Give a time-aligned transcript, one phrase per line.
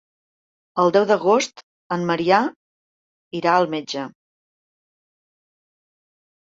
[0.83, 1.61] El deu d'agost
[1.97, 2.39] en Maria
[3.41, 4.09] irà al metge.